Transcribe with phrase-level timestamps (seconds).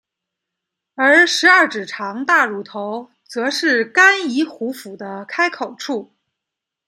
[0.95, 6.11] 而十二指肠大乳头则是肝胰壶腹的开口处。